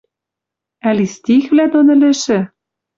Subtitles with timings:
[0.89, 2.39] Ӓли стихвлӓ дон ӹлӹшӹ?